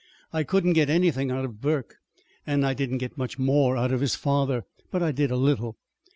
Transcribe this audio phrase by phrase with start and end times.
[0.33, 1.97] I couldn't get anything out of Burke,
[2.47, 4.65] and I didn't get much more out of his father.
[4.89, 5.77] But I did a little."